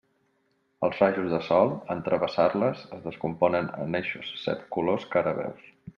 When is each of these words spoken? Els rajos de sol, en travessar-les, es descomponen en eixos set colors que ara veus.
Els 0.87 1.01
rajos 1.01 1.27
de 1.33 1.39
sol, 1.49 1.69
en 1.95 2.01
travessar-les, 2.07 2.81
es 2.97 3.03
descomponen 3.05 3.69
en 3.85 4.01
eixos 4.03 4.33
set 4.47 4.65
colors 4.79 5.07
que 5.13 5.21
ara 5.23 5.37
veus. 5.43 5.71